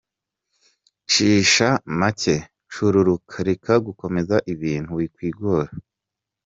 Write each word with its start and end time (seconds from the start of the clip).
Cisha 1.11 1.69
make, 1.99 2.35
Cururuka, 2.71 3.35
reka 3.49 3.71
gukomeza 3.87 4.35
ibintu, 4.53 4.91
wikwigora. 4.97 5.71